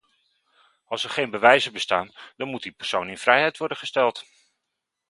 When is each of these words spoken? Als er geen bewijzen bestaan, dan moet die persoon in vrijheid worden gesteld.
Als 0.85 1.03
er 1.03 1.09
geen 1.09 1.29
bewijzen 1.29 1.73
bestaan, 1.73 2.11
dan 2.35 2.47
moet 2.47 2.63
die 2.63 2.71
persoon 2.71 3.09
in 3.09 3.17
vrijheid 3.17 3.57
worden 3.57 3.77
gesteld. 3.77 4.25